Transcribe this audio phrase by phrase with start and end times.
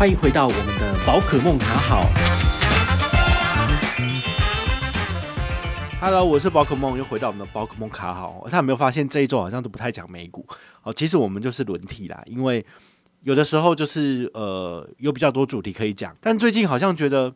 [0.00, 2.06] 欢迎回到我们的宝可梦卡好。
[6.00, 8.46] Hello，我是宝可梦，又回到我们的宝可梦卡好。
[8.50, 10.46] 他有没有发现这一周好像都不太讲美股？
[10.84, 12.64] 哦，其实我们就是轮替啦，因为
[13.24, 17.30] 有的时候就是呃有比较多主题可以讲，但最近好像觉得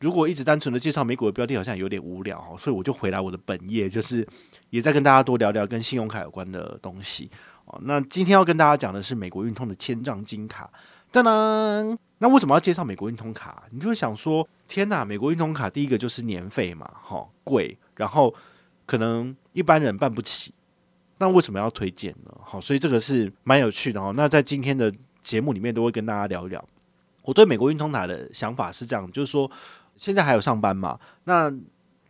[0.00, 4.26] 如果一直单纯的介绍美股的标的，好像有点无聊哦，所以我就回来我的本业，就是
[4.70, 7.30] 也在跟大家多聊聊跟信用卡有关的东西
[7.66, 7.78] 哦。
[7.82, 10.70] 那今天要跟大家讲的是美国运通的千帐金卡。
[11.12, 13.62] 当当，那为什么要介绍美国运通卡？
[13.70, 18.34] 你就会想说，天哪，美国运通卡第一个就是年费嘛，哈，贵，然后
[18.84, 20.52] 可能一般人办不起，
[21.18, 22.34] 那为什么要推荐呢？
[22.42, 24.12] 好，所以这个是蛮有趣的哦。
[24.16, 24.92] 那在今天的
[25.22, 26.62] 节目里面，都会跟大家聊一聊
[27.22, 29.50] 我对美国运通卡的想法是这样，就是说
[29.94, 31.50] 现在还有上班嘛，那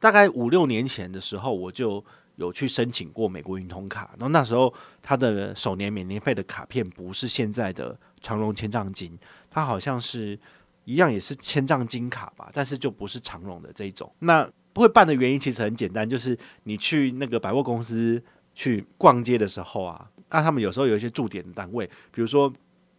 [0.01, 2.05] 大概五六年前的时候，我就
[2.37, 4.73] 有去申请过美国运通卡，然后那时候
[5.03, 7.99] 他的首年免年费的卡片不是现在的。
[8.23, 9.17] 长荣千帐金，
[9.49, 10.37] 它好像是
[10.85, 14.11] 一样，也是千帐金卡吧，但是就不是长荣的这一种。
[14.21, 18.21] 那不会办的原因其实很简单，就是你去那个百货公司
[18.53, 22.53] 去逛街的时候啊，那他们有时候有一些驻点的单位，比如说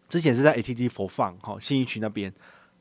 [0.08, 2.33] 之前是在 ATT 4 Fun 哈新义区那边，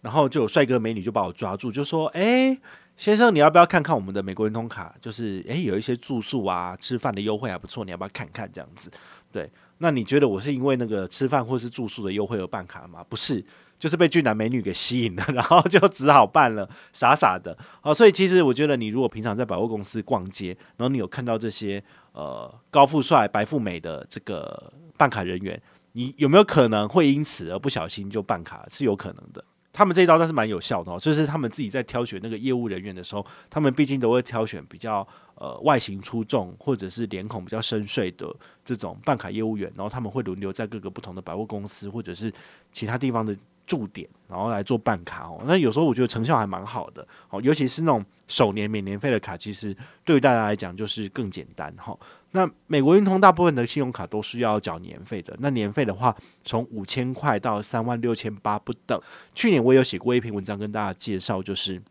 [0.02, 2.56] 然后就有帅哥美女就把我抓住，就说：“哎，
[2.96, 4.94] 先生，你要不要看看我们的美国运通卡？
[5.00, 8.90] 就是哎，有一些住宿啊、吃饭的优惠还不错，你要不要看看这样子？”
[9.30, 9.50] 对。
[9.78, 13.04] 那你觉得我是因为那个吃饭或是住宿的优惠而办卡吗？
[13.06, 13.44] 不是，
[13.78, 17.54] 就是被俊男美女给吸引了，然后就只好办了，傻傻的。
[17.82, 25.60] 好，所以其实我觉得，你如果平常在百货公司逛街，然后你有看到这些呃高富帅、白富美的这个办卡人员，
[25.92, 28.66] 你有没有可能会因此而不小心就办卡？
[28.70, 29.44] 是有可能的。
[29.76, 42.32] 他们这一招倒是蛮有效的哦，就是他们自己在挑选那个业务人员的时候，他们毕竟都会挑选比较呃外形出众或者是脸孔比较深邃的这种办卡业务员，然后他们会轮流在各个不同的百货公司或者是
[42.72, 43.36] 其他地方的。
[43.66, 45.42] 驻点，然后来做办卡哦。
[45.44, 51.98] 那有时候我觉得成效还蛮好的哦，尤其是那种首年免年费的卡，其实对于大家来讲就是更简单哈。
[52.30, 56.14] 那美国运通大部分的信用卡都是要缴年费的，那年费的话
[56.44, 59.00] 从五千块到三万六千八不等。
[59.34, 61.82] 去年我有写过一篇文章跟大家介绍，就是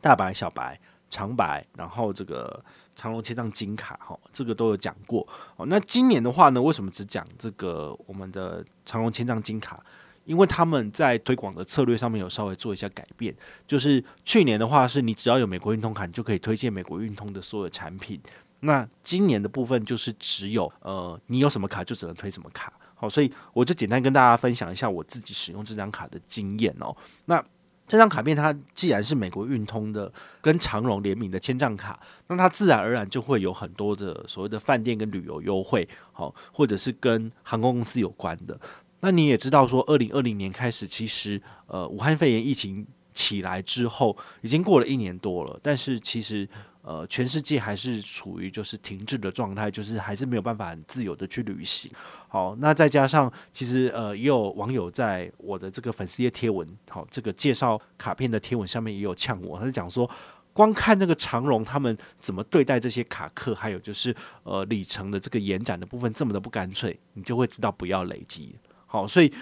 [0.00, 2.64] 大白、小白、长白，然后这个
[2.96, 5.26] 长隆千帐金卡哈，这个都有讲过
[5.56, 5.66] 哦。
[5.66, 9.84] 那今年的话呢，为什么只讲这个我们的长隆千帐金卡？
[10.24, 13.34] 因为他们在推广的策略上面有稍微做一下改变，
[13.66, 18.20] 就是去年的话是你只要有美国运通卡，你就可以推荐美国运通的所有产品。
[18.60, 22.72] 那今年的部分就是只有呃你有什么卡就只能推什么卡。
[22.94, 26.96] 好，所以我就简单跟大家分享一下我自己使用这张卡的经验哦。
[27.24, 27.44] 那
[27.88, 30.10] 这张卡片它既然是美国运通的
[30.40, 38.58] 跟长荣联名的千帐卡，那它自然而然就会有很多的所谓的饭店跟旅游优惠，好，或者是跟航空公司有关的。
[39.02, 46.48] 那你也知道，说二零二零年开始，其实呃，武汉肺炎疫情起来之后，已经过了一年多了，但是其实
[46.82, 51.90] 呃，全世界还是处于就是停滞的状态，就是还是没有办法很自由的去旅行。
[52.28, 60.08] 好，那再加上其实呃，也有网友在我的这个粉丝页贴文，好，这个介绍卡片的贴文下面也有呛我，他就讲说，
[60.52, 64.14] 光看那个长荣他们怎么对待这些卡客，还有就是
[64.44, 68.54] 呃里程的这个延展的部分这么的不干脆，你就会知道不要累积。
[68.92, 69.32] 好，所以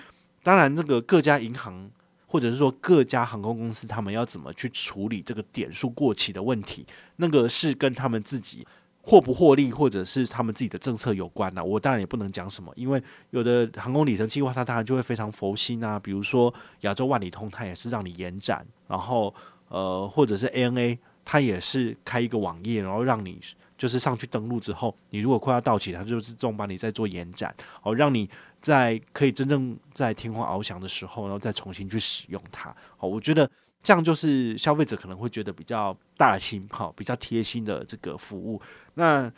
[0.44, 1.90] 当然，这个各家银行
[2.24, 8.64] 或者是说各家航空公司，他们要怎么去处理这个点数过期的问题，那个是跟他们自己
[9.02, 11.64] 获不获利，或者是他们自己的政策有关呐。
[11.64, 15.98] 我当然也不能讲什么，因为有的航空里程计划，它当然就会非常佛心啊。
[15.98, 19.34] 比如说亚洲万里通，它也是让你延展，然后
[19.66, 23.40] 呃，或者是 ANA，它也是开一个网页，然后让你
[23.76, 28.30] 就是上去登录之后，你如果快要到期，它就自动帮你再做延展，好让你。
[28.60, 32.74] 在可以真正在天空翱翔的时候，然后再重新去使用它。
[32.96, 33.50] 好，我觉得
[33.82, 38.60] 这样就是消费者可能会觉得比较大心，好，比较贴心的这个服务。
[38.94, 39.30] 那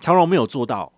[0.00, 0.92] 长荣没有做到，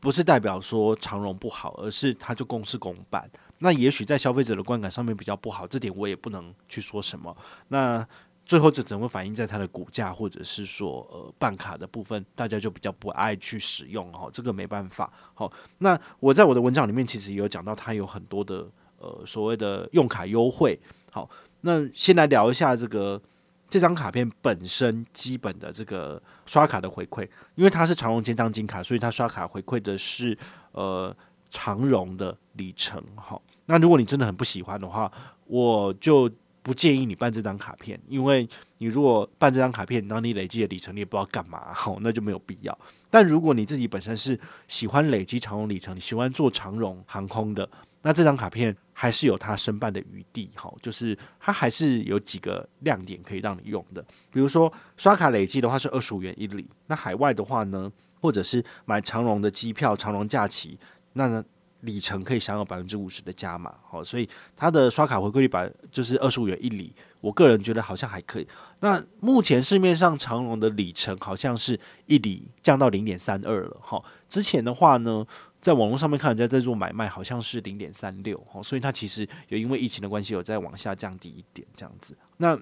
[0.00, 3.30] 不是代表说长荣不好，而是它就公事公办。
[3.58, 7.36] 那也许在消费者的观感上面比较不好，这点我也不能去说什么。
[7.68, 8.06] 那。
[8.46, 15.12] 最后，这只会反映在它的股价，或者是说，呃，办卡的部分，大家就比较不爱去使用哈，这个没办法。
[15.34, 18.64] 好，那我在我的文章里面其实有讲到，它有很多的
[18.98, 20.78] 呃所谓的用卡优惠。
[21.10, 21.28] 好，
[21.62, 23.20] 那先来聊一下这个
[23.68, 30.38] 这张卡片本身基本的这个刷卡的回馈，因为它是长荣千张金卡，所以它刷卡回馈的是
[30.70, 31.12] 呃
[31.50, 33.02] 长荣的里程。
[33.16, 35.10] 好，那如果你真的很不喜欢的话，
[35.46, 36.30] 我就。
[36.66, 38.48] 不建议你办这张卡片，因为
[38.78, 42.76] 你如果办这张卡片，然后你累积的里程你也不知道干嘛，好，那就没有必要。
[43.08, 44.36] 但如果你自己本身是
[44.66, 47.70] 喜欢累积长荣里程，你喜欢坐长荣航空的，
[48.02, 54.04] 那这张卡片还是有它申办的余地，哈，就是它还是有几个亮点可以让你用的。
[54.32, 57.88] 比如说刷卡累积的话是二十五元一里，那海外的话呢，
[58.20, 60.76] 或者是买长荣的机票、长荣假期，
[61.12, 61.44] 那呢
[61.80, 68.48] 里程可以享有百分之五十的加码，好，所以它的刷卡回馈率百就是二十五元一里，我个人觉得好像还可以。
[68.80, 75.26] 那目前市面上长龙的里程好像是一里降到零点三二了，哈，之前的话呢。
[75.58, 82.16] 在网络上面看人家在做买卖，好像是零点三六，哈所以它其实有因为疫情的关系有在往下降低一点这样子。
[82.36, 82.56] 那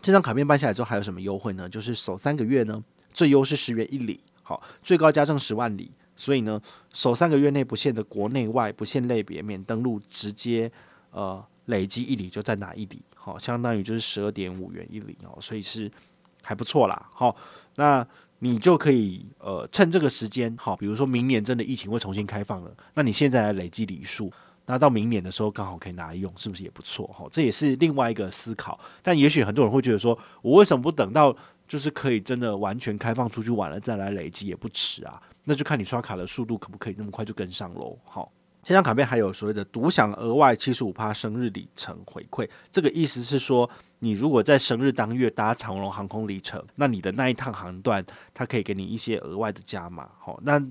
[0.00, 1.68] 这张卡片办下来之后还有什么优惠呢？
[1.68, 2.80] 就是首三个月呢，
[3.12, 6.60] 最优是十元一里，好，最高加赠十万里，所以呢，
[6.92, 10.70] 首三个月内不限的国内外，不限类别，免登录，直接
[11.10, 15.90] 呃累积一里就再拿一里，好，相当于就是十二点五元一里哦，所以是
[16.42, 17.36] 还不错啦，好，
[17.76, 18.06] 那。
[18.40, 24.30] 你就可以呃趁这个时间，好，比如说明年真的疫情会重新开放了，那你现在来累积里数，
[24.66, 27.06] 那到明年的时候刚好可以拿来用，是不是也不错？
[27.06, 28.78] 哈，这也是另外一个思考。
[29.02, 31.34] 但也许很多人会觉得说，我为什么不等到
[31.66, 35.18] 就是可以真的完全开放出去玩了再来累积也不迟啊？
[35.48, 37.98] 那就看你刷卡的速度可不可以那么快就跟上喽。
[38.04, 38.30] 好，
[38.62, 43.70] 这张卡片还有所谓的独享额外七十五趴生日里程回馈，这个意思是说。
[43.98, 48.04] 你如果在生日当月搭长龙航空里程，那你的那一趟航段，
[48.34, 50.06] 它可以给你一些额外的加码。
[50.18, 50.62] 好，那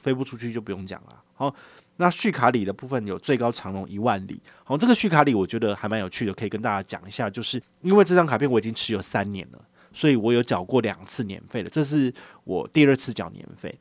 [0.00, 1.22] 飞不出去就不用讲了。
[1.34, 1.52] 好，
[1.96, 4.40] 那续卡里的部分有最高长龙一万里。
[4.62, 7.28] 好，这个续卡里我觉得还蛮有趣的，可以跟大家讲一下。
[7.28, 9.60] 就是因为这张卡片我已经持有三年了，
[9.92, 12.14] 所以我有缴过两次年费了，这是
[12.44, 13.76] 我第二次缴年费。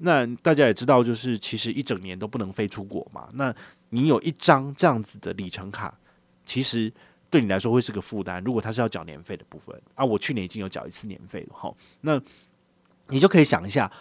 [0.00, 3.28] 那大家也知道，就是其实一整年都不能飞出国嘛。
[3.34, 3.54] 那
[3.90, 5.96] 你有一张这样子的里程卡，
[6.44, 6.92] 其实。
[7.30, 8.42] 对你来说会是个负担。
[8.42, 11.70] 如果他是要缴年费的部分啊，我去年已经有缴一次年费了哈。
[12.00, 12.18] 那
[13.08, 13.92] 你就可以想一下，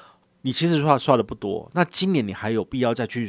[0.43, 3.27] 你其实刷刷的不多，那今年你还有必要再去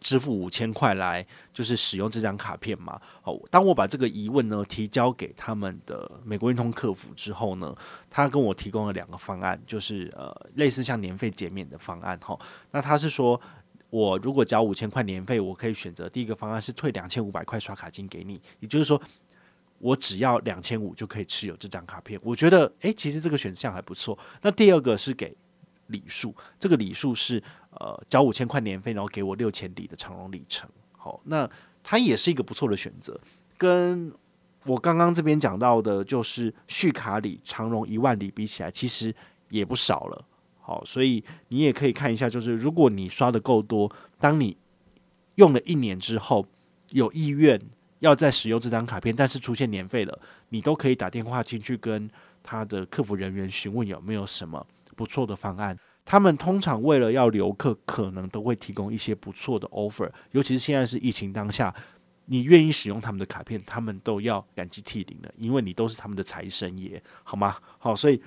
[0.00, 3.00] 支付五千块来就是使用这张卡片嘛？
[3.22, 7.74] 好，当我把这个疑问呢提交给他们的美国运通客服之后呢，
[8.08, 12.38] 他跟我提供了两个方案，就是呃类似像年费减免的方案哈。
[12.72, 13.40] 那他是说。
[13.92, 19.02] 我如果交五千块年费，我可以选择第一个方案是退两千五百块刷卡金给你，也就是说，
[19.78, 22.16] 我只要两千五就可以持有这张卡片。
[22.22, 24.16] 我觉得，诶、其实这个选项还不错。
[24.42, 25.36] 那第二个是给
[25.88, 30.68] 礼数，这个礼数是呃交五千块年费，然后给我六千里的长荣里程。
[30.92, 31.48] 好，那
[31.82, 33.18] 它也是一个不错的选择。
[33.56, 34.12] 跟
[34.64, 39.14] 我刚刚这边讲到的，就是续卡里长荣一万里比起来，其实
[39.48, 40.24] 也不少了。
[40.60, 44.56] 好，所以你也可以看一下，就是如果你刷的够多，当你
[45.36, 46.46] 用了一年之后
[46.90, 47.60] 有意愿
[48.00, 50.20] 要再使用这张卡片，但是出现年费了，
[50.50, 52.08] 你都可以打电话进去跟
[52.42, 55.76] 他的客服人员询问有没有什么不错的方案。
[56.10, 61.72] 他们通常为了要留客，可能都会提供一些不错的 offer，尤其是现在是疫情当下，
[62.24, 67.56] 你愿意使用他们的卡片，他们都要感激涕零的，因为你都是他们的财神爷，好吗？
[67.78, 68.20] 好，所以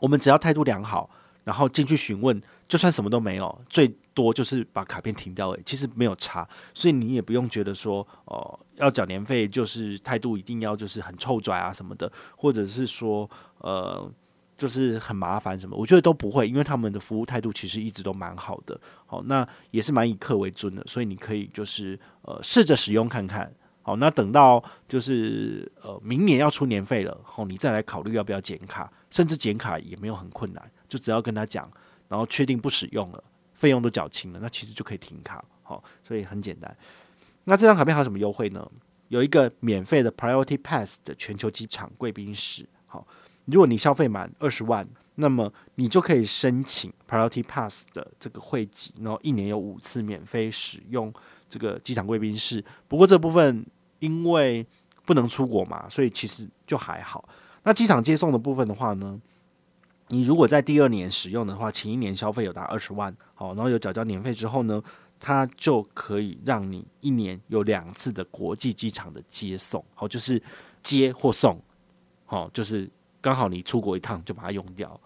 [0.00, 1.08] 我们只要态度良好。
[1.42, 2.38] 然后进去询问，
[2.68, 13.28] 就算什么都没有，最多就是把卡片停掉而已，其实没有差，所以你也不用觉得说，哦、呃，要缴年费就是态度一定要就是很臭拽啊什么的，或者是说，
[13.60, 14.08] 呃，
[14.60, 30.70] 就是很麻烦什么，我觉得都不会，因为他们的服务态度其实一直都蛮好的，好，那也是蛮以客为尊的，所以你可以就是呃试着使用看看，好，那等到就是呃明年要出年费了，好，你再来考虑要不要减卡，甚至减卡也没有很困难。
[30.86, 31.70] 就只要跟他讲，
[32.06, 36.76] 然后确定不使用了，费用都缴清了，那其实就可以停卡，好，所以很简单。
[37.44, 38.70] 那这张卡片还有什么优惠呢？
[39.08, 43.06] 有一个免费的 Priority Pass 的全球机场贵宾室，好，
[43.50, 51.12] 如果你消费满二十万，那么你就可以申请 Priority Pass 的这个会籍，然后一年有五次免费使用
[51.48, 52.64] 这个机场贵宾室。
[52.88, 53.66] 不过这部分
[53.98, 54.66] 因为
[55.04, 57.28] 不能出国嘛，所以其实就还好。
[57.62, 59.20] 那机场接送的部分的话呢？
[60.08, 64.82] 你如果在第二年使用的话，前一年消费有达二十万，好，然后有缴交年费之后呢，
[65.20, 70.42] 它就可以让你一年有两次的国际机场的接送，好，就是
[70.82, 71.62] 接或送，
[72.24, 75.00] 好，就是刚好你出国一趟就把它用掉，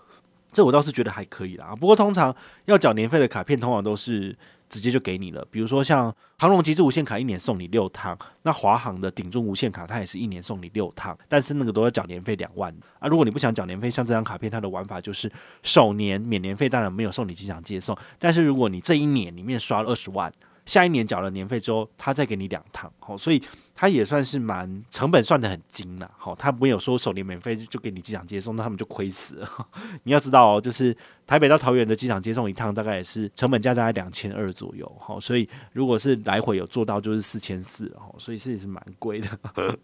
[0.52, 1.74] 这我倒是觉得还可以啦。
[1.74, 4.36] 不过通常要缴年费的卡片，通常都是。
[4.66, 13.06] 直接就给你了，比如说像航龙极致无限卡，一年送你六趟；那华航的顶中无限卡，它也是一年送你六趟，但是那个都要缴年费两万啊。
[13.06, 15.30] 如果你不想缴年费，像这张卡片，它的玩法就是
[15.62, 20.32] 首年免年费，当然没有送你机场接送，但是如果你这一年里面刷了二十万，
[20.66, 23.42] 下一年缴了年费之后，他再给你两趟，好，所以
[23.74, 29.48] 他也算是蛮成本算得很精了，好，他没有说首年免费就给你机场接送，那他们就亏死了。
[30.04, 39.28] 你要知道哦，就是台北到桃园的机场接送一趟大概也是成本价大概两千二左右，好，所以如果是来回有做到就是四千四，好，所以是也是蛮贵的。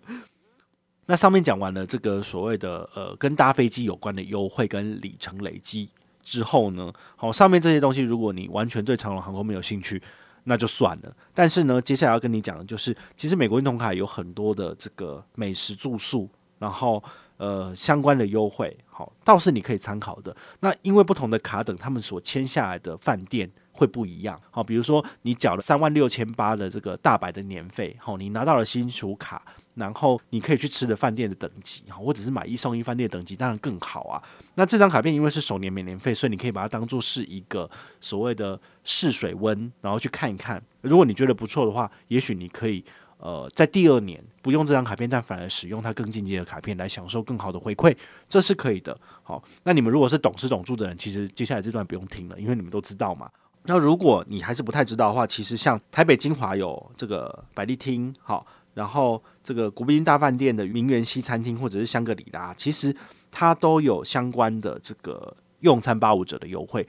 [1.06, 5.90] 那上面讲完了这个所谓的呃跟搭飞机有关的优惠跟里程累积
[6.22, 10.00] 之后呢，好，上面这些东西如果你完全对长荣航空没有兴趣，
[10.44, 11.16] 那就算了。
[11.35, 16.28] 但是呢，接下来要跟你讲的就是，其实美国运动卡有很多的这个美食住宿，
[16.59, 17.02] 然后
[17.37, 20.35] 呃相关的优惠，好，倒是你可以参考的。
[20.61, 29.42] 那因为不同的卡等，他们所签下来的饭店会不一样，好，比如说你缴了三万六千八的这个大白的年费，好，你拿到了新储卡。
[29.74, 34.22] 然后你可以去吃的饭店的等级，或者是买一送一饭店等级，当然更好啊。
[34.54, 40.62] 那这张卡片因为是首年免年费，所以你可以把它当做是一个所谓的试水温，然后去看一看。
[40.82, 42.84] 如果你觉得不错的话，也许你可以
[43.18, 47.96] 呃在第二年不用这张卡片，但反而使用它更进阶的卡片来享受更好的回馈，
[48.28, 48.98] 这是可以的。
[49.22, 53.30] 好，那你们如果是懂吃懂住的人，其实接下来这段不用听了，因为你们都知道嘛。
[53.64, 58.46] 那如果你还是不太知道的话，其实像台北精华有这个百丽厅，好。
[58.74, 62.94] 然后这个国宾大饭店的名媛西餐厅或者是香格里拉，其实
[63.30, 66.86] 它都有相关的这个用餐八五折的优惠。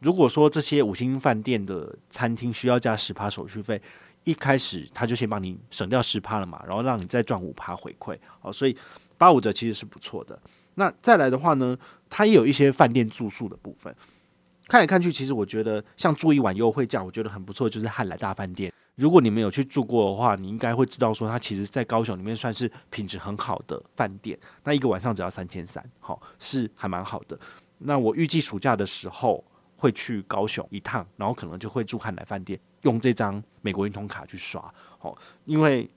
[0.00, 3.80] 如果说这些五星饭店的餐厅需要加十趴手续费，
[4.24, 8.16] 一开始他就先帮你省掉十趴了嘛，然后让你再赚五趴回馈。
[8.40, 8.76] 好，所以
[9.16, 10.38] 八五折其实是不错的。
[10.74, 11.76] 那再来的话呢，
[12.10, 13.94] 它也有一些饭店住宿的部分。
[14.68, 18.72] 看来看去，其实我觉得像住一晚优惠价，我觉得很不错，就是汉来大饭店。
[18.96, 24.38] 如果你们有去住过的话，你应该会知道说，它其实在高雄里面算是品质很好的饭店。
[24.64, 27.38] 那一个晚上只要三千三，好，是还蛮好的。
[27.78, 29.44] 那我预计暑假的时候
[29.76, 34.60] 会去高雄一趟，然后可能就会住汉来饭店，用这张美国运通卡去刷，
[34.98, 35.88] 好，因为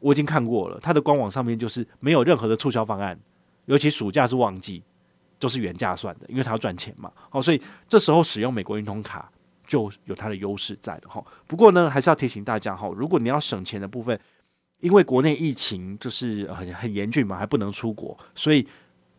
[0.00, 3.16] 我已经看过了，它的官网上面就是没有任何的促销方案，
[3.66, 4.82] 尤其暑假是旺季。
[5.38, 7.12] 都是原价算的，因为他要赚钱嘛。
[7.30, 9.30] 好，所以这时候使用美国运通卡
[9.66, 11.24] 就有它的优势在的哈。
[11.46, 14.18] 不过呢，还是要提醒大家哈，如果你要省钱的部分，
[14.80, 18.66] 因为国内疫情就是很很严峻嘛，还不能出国，所以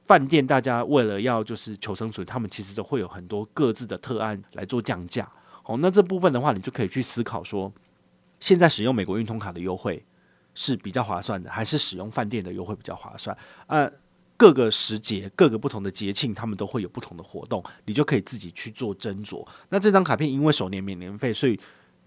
[0.06, 5.30] 饭店大家为了要就是求生存，他们其实都会有很多各自的特案来做降价。
[5.62, 7.72] 好，那这部分的话，你就可以去思考说，
[8.40, 10.04] 现在使用美国运通卡的优惠
[10.56, 13.38] 是比较划算的，还是使用饭店的优惠比较划算？
[13.68, 13.90] 啊。
[14.40, 19.46] 各个时节、各个不同的节庆，他们都会有不同的活动，你就可以自己去做斟酌。
[19.68, 21.60] 那这张卡片因为首年免年费，所以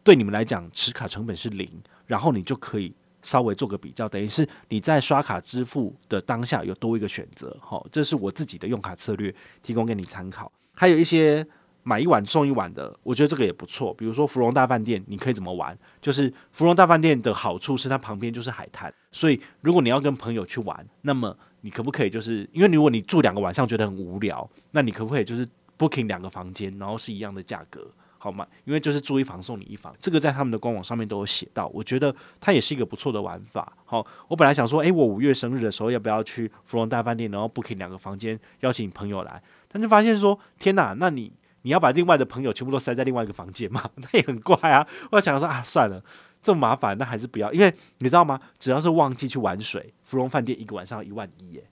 [0.03, 1.69] 对你们来讲持卡成本是零，
[2.07, 7.55] 然后你就可以稍微做个比较，等于是你在刷卡支付的当下有多一个选择。
[7.61, 10.51] 好，这是我自己的用卡策略，提供给你参考。
[10.73, 11.47] 还有一些
[11.83, 13.93] 买一晚送一晚的，我觉得这个也不错。
[13.93, 15.79] 比如说芙蓉大饭店，你可以怎么玩？
[16.01, 28.47] 就是芙蓉大饭店的好处是它旁边就是海滩，所以如果你要跟朋友去玩，那么你可不可以就是，因为如果你住两个晚上觉得很无聊，那你可不可以就是 booking 两个房间，然后是一样的价格，好吗？
[28.64, 33.73] 因为就是住一房送你一房，这个在他们的官网上面都有写到，我觉得它也是一个不错的玩法。
[33.85, 43.88] 好，我本来想说，诶，我五月生日的时候要不要去芙蓉大饭店，然后 booking 两个房间，邀请朋友来，但就发现说，天哪，那你你要把另外的朋友全部都塞在另外一个房间吗？
[43.97, 44.87] 那也很怪啊。
[45.12, 46.02] 我想说啊，算了。
[46.43, 48.41] 这么麻烦，那还是不要，因为你知道吗？
[48.59, 51.65] 只要是旺季去玩水，芙蓉饭店一个晚上一万一，耶，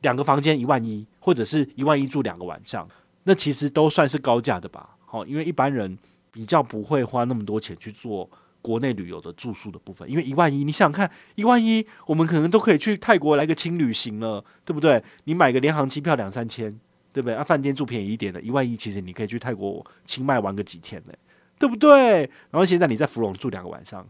[0.00, 2.88] 两个房间一万一，或者是一万一住两个晚上，
[3.24, 4.96] 那其实都算是高价的吧？
[5.04, 5.98] 好，因为一般人
[6.30, 8.28] 比较不会花那么多钱去做
[8.62, 15.02] 国内旅游的住宿的部分，因为一万一，你想想看，一万一，我们可能都可以去泰国来个轻旅行了，对不对？
[15.24, 16.70] 你买个联航机票两三千，
[17.12, 17.34] 对不对？
[17.34, 21.12] 啊，饭店住便宜一点的，一万一，其实你可以去泰国清迈玩个几天呢。
[21.58, 22.20] 对不对？
[22.50, 24.06] 然后现在你在芙蓉住两个晚上，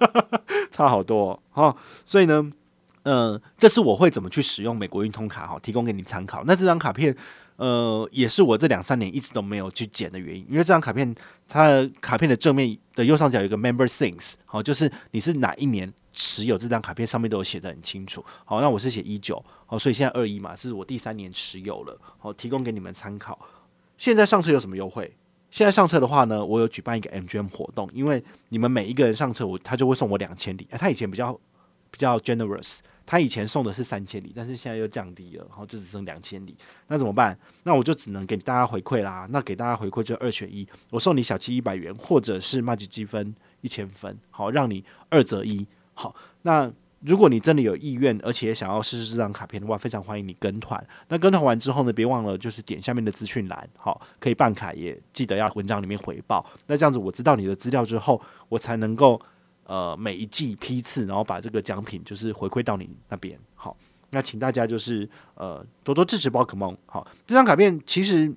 [0.70, 1.74] 差好多哈。
[2.04, 2.52] 所以呢，
[3.04, 6.42] 嗯、这是我会怎么去使用美国运通卡哈，提供给你参考。
[6.46, 7.14] 那这张卡片，
[7.56, 11.14] 呃，也是我这两三年一直都没有去剪的原因，因为这张卡片
[11.48, 18.24] 它卡片的正面的右上角有一个 Member Things，好，就是你是哪一年持有这张卡片，上面都有写的很清楚。
[18.44, 23.38] 好，那我是写一九，好，所以现在二一嘛，是我第三年持有了，好，提供给你们参考。
[23.96, 25.14] 现在上车有什么优惠？
[25.54, 30.66] 现在上车的话呢，我有举办一个 MGM 活动，因为你们每一个人上车，我他就会送我两千里。
[30.72, 31.32] 他以前比较
[31.92, 36.56] 比较 generous，他以前送的是三千里，但是现在又降低了，然后就只剩两千里。
[36.88, 37.38] 那怎么办？
[37.62, 39.28] 那我就只能给大家回馈啦。
[39.30, 45.64] 那给大家回馈就二选一，我送你小七一百元，或者是麦吉积分一千分，好，让你二择一。
[45.92, 46.68] 好，那
[47.04, 50.82] 如果你真的有意愿，而且想要试试这张卡片的话，非常欢迎你跟团。
[51.08, 56.44] 那跟团完之后呢，别忘了就是点下面的资讯栏，好，可以办卡，也记得要文章里面回报。
[56.66, 59.20] 那这样子我知道你的资料之后，我才能够
[59.64, 63.38] 呃每一季批次，然后把这个奖品就是回馈到你那边。
[63.54, 63.76] 好，
[64.10, 66.76] 那请大家就是呃多多支持宝可梦。
[66.86, 68.32] 好，这张卡片其实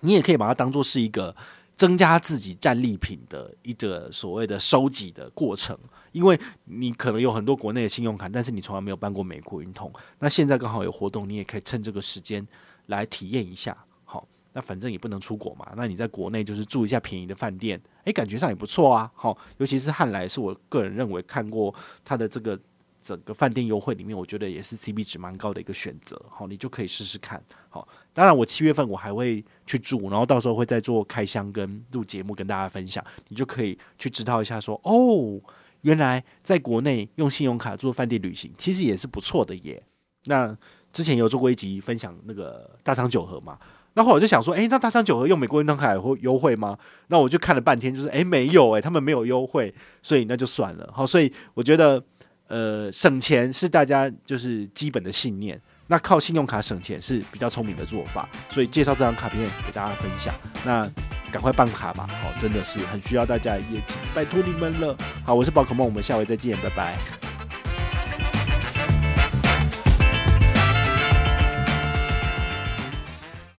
[0.00, 1.34] 你也可以把它当做是一个。
[1.76, 5.78] 增加自己战利品的一个所谓的收集的过程，
[6.12, 9.92] 因为你可能有很多国内的信用卡，但是你从来没有办过美国运通。
[10.18, 12.46] 那现在刚好有活动，你也可以趁这个时间
[12.86, 13.76] 来体验一下。
[14.04, 19.10] 好，那反正也不能出国嘛，那你在国内就是住一下便宜的饭店，诶，感觉上也不错啊。
[19.14, 22.58] 好，尤其是汉来，是我个人认为看过它的这个。
[23.02, 27.86] 整个饭店优惠里面，我觉得也是 CP 值蛮高的一个选择，好，你就可以试试看，好。
[28.12, 35.40] 当然，我七月份我还会去住，然后到时候会再做开箱跟录节目跟大家分享，你就可以去知道一下说，哦，
[35.82, 39.82] 原来在国内用信用卡做饭店旅行，其实也是不错的耶。
[40.24, 40.56] 那
[40.92, 43.58] 之前有做过一集分享那个大仓九和嘛，
[43.94, 46.78] 那后来我就想说，诶，那大仓九和用美国运通卡会优惠吗？
[47.08, 52.02] 那我就看了半天，就是诶，没有诶，他们没有优惠，所以那就算了，好，所以我觉得。
[52.48, 60.32] 呃，省钱是大家就是基本的信念，那靠信用卡省钱是比较聪明的做法，所以介绍这张卡片给大家分享。
[60.64, 60.88] 那
[61.36, 64.96] 赶快办卡吧，好，真的是很需要大家的业绩，拜托你们了。
[65.22, 66.96] 好，我是宝可梦，我们下回再见，拜拜。